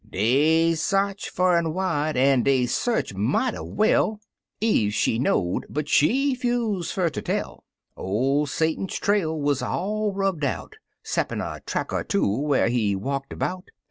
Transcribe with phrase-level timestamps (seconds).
[0.09, 4.19] Dey s'arch fur an' wide, an' dey s'arch mighty well— •m
[4.59, 7.63] Eve she knowed, but she 'fuse fer ter tell,
[7.95, 13.31] or Satan's trail wuz all rubbed out, Ceppin' a track er two whar he walked
[13.31, 13.69] about.